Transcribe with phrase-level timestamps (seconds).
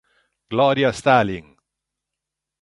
[0.53, 1.47] Gloria a Stalin!